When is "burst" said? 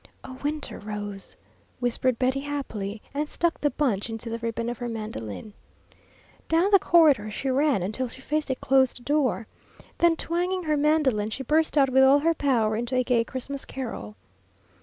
11.43-11.77